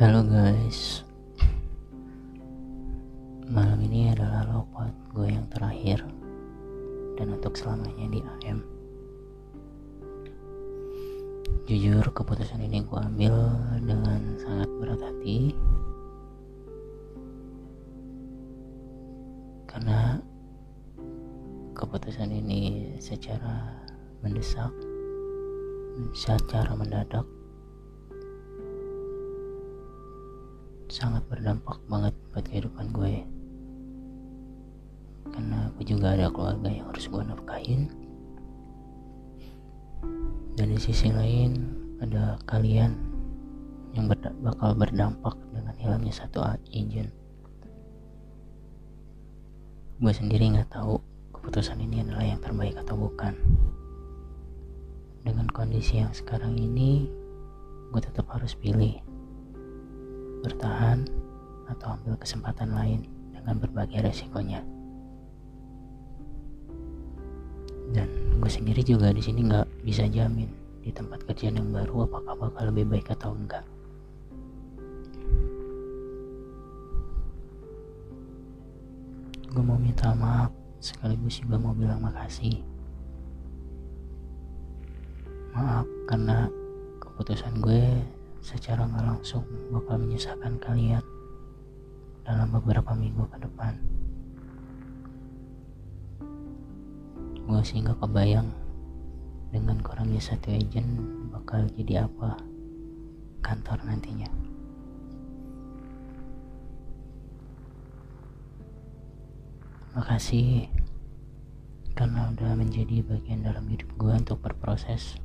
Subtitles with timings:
[0.00, 1.04] Halo guys.
[3.44, 6.00] Malam ini adalah logout gue yang terakhir.
[7.20, 8.64] Dan untuk selamanya di AM
[11.68, 13.52] Jujur keputusan ini gue ambil
[13.84, 15.52] dengan sangat berat hati.
[19.68, 20.16] Karena
[21.76, 23.84] keputusan ini secara
[24.24, 24.72] mendesak
[26.16, 27.28] Secara mendadak
[30.90, 33.14] sangat berdampak banget buat kehidupan gue.
[35.30, 37.82] Karena gue juga ada keluarga yang harus gue nafkahin.
[40.58, 42.98] Dan di sisi lain ada kalian
[43.94, 47.14] yang berda bakal berdampak dengan hilangnya satu agent.
[50.02, 50.98] Gue sendiri nggak tahu
[51.30, 53.38] keputusan ini adalah yang terbaik atau bukan.
[55.22, 57.06] Dengan kondisi yang sekarang ini
[57.90, 59.09] gue tetap harus pilih
[60.40, 61.04] bertahan
[61.70, 64.60] atau ambil kesempatan lain dengan berbagai resikonya.
[67.90, 68.06] Dan
[68.38, 72.62] gue sendiri juga di sini nggak bisa jamin di tempat kerjaan yang baru apakah bakal
[72.70, 73.66] lebih baik atau enggak.
[79.50, 82.62] Gue mau minta maaf sekaligus juga mau bilang makasih.
[85.50, 86.46] Maaf karena
[87.02, 87.82] keputusan gue
[88.40, 91.04] secara nggak langsung bakal menyusahkan kalian
[92.24, 93.76] dalam beberapa minggu ke depan.
[97.44, 98.48] Gue sih nggak kebayang
[99.50, 100.88] dengan kurangnya satu agent
[101.34, 102.38] bakal jadi apa
[103.42, 104.30] kantor nantinya.
[109.90, 110.70] Makasih
[111.98, 115.18] karena udah menjadi bagian dalam hidup gue untuk berproses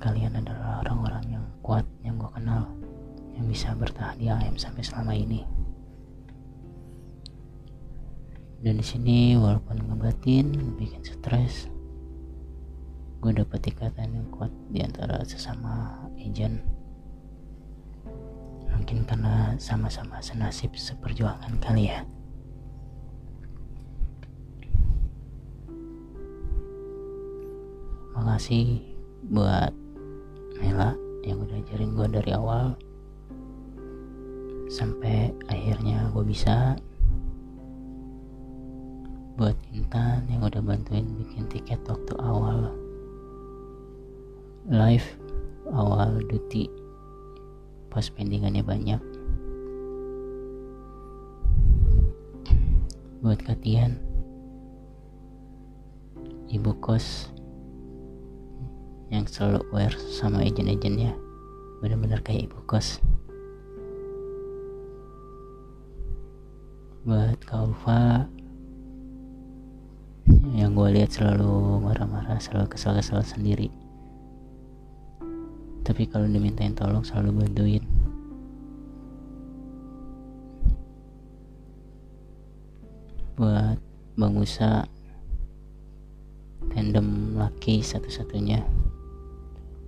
[0.00, 2.72] kalian adalah orang-orang yang kuat yang gue kenal
[3.36, 5.44] yang bisa bertahan di AM sampai selama ini.
[8.60, 11.68] Dan di sini walaupun ngebatin bikin stres
[13.20, 16.64] gue dapet ikatan yang kuat di antara sesama agent.
[18.72, 22.00] Mungkin karena sama-sama senasib seperjuangan kali ya.
[28.16, 28.80] Makasih
[29.28, 29.79] buat
[30.60, 30.92] Mela
[31.24, 32.76] yang udah ajarin gue dari awal.
[34.68, 36.76] Sampai akhirnya gue bisa
[39.40, 42.76] buat Intan yang udah bantuin bikin tiket waktu awal
[44.68, 45.16] live
[45.72, 46.68] awal duty.
[47.88, 49.02] Pas pendingannya banyak.
[53.24, 54.10] Buat Katian
[56.50, 57.30] ibu kos
[59.10, 61.18] yang selalu aware sama agent-agentnya.
[61.82, 63.02] Bener-bener kayak ibu kos.
[67.02, 68.30] Buat Kaufa
[70.54, 73.66] yang gue lihat selalu marah-marah selalu kesal-kesal sendiri.
[75.82, 77.84] Tapi kalau dimintain tolong selalu bantuin.
[83.34, 83.80] Buat
[84.20, 84.84] Bang Musa
[86.70, 88.60] tandem laki satu-satunya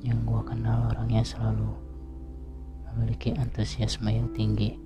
[0.00, 1.68] yang gua kenal orangnya selalu
[2.96, 4.80] memiliki antusiasme yang tinggi.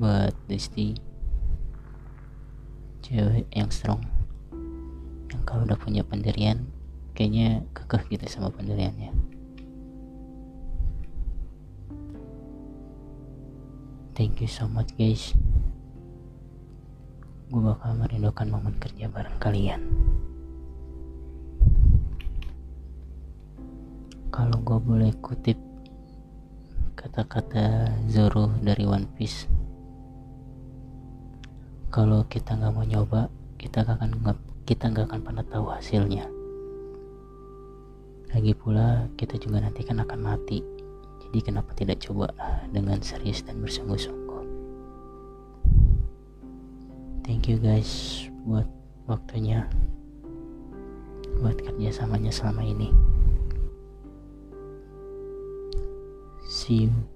[0.00, 0.96] Buat Desti
[3.04, 4.00] cewek yang strong
[5.28, 6.73] yang kalau udah punya pendirian
[7.14, 9.14] kayaknya kekeh gitu sama pendiriannya.
[14.14, 15.34] Thank you so much guys.
[17.50, 19.82] Gue bakal merindukan momen kerja bareng kalian.
[24.34, 25.58] Kalau gue boleh kutip
[26.98, 29.46] kata-kata Zoro dari One Piece
[31.94, 34.34] kalau kita nggak mau nyoba kita gak akan
[34.66, 36.26] kita nggak akan pernah tahu hasilnya
[38.34, 40.58] lagi pula kita juga nanti kan akan mati.
[41.22, 42.34] Jadi kenapa tidak coba
[42.74, 44.42] dengan serius dan bersungguh-sungguh?
[47.22, 48.66] Thank you guys buat
[49.06, 49.70] waktunya
[51.38, 52.90] buat kerjasamanya selama ini.
[56.50, 57.13] See you